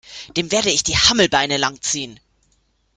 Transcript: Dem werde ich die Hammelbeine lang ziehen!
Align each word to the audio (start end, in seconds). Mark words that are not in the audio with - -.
Dem 0.35 0.51
werde 0.51 0.71
ich 0.71 0.81
die 0.81 0.97
Hammelbeine 0.97 1.57
lang 1.57 1.79
ziehen! 1.79 2.19